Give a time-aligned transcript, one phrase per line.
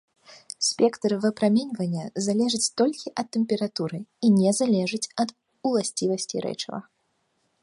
[0.67, 5.39] Спектр выпраменьвання залежыць толькі ад тэмпературы і не залежыць ад
[5.71, 6.79] уласцівасцей рэчыва.